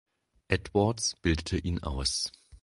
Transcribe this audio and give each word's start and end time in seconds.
Edwards 0.49 1.15
bildete 1.21 1.59
ihn 1.59 1.83
aus. 1.83 2.31